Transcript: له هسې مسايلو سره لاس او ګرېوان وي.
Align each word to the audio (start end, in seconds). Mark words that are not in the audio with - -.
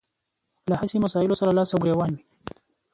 له 0.69 0.75
هسې 0.81 0.97
مسايلو 1.05 1.39
سره 1.41 1.51
لاس 1.57 1.69
او 1.73 1.79
ګرېوان 1.83 2.11
وي. 2.13 2.21